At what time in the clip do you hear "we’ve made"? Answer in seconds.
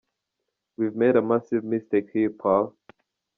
0.77-1.15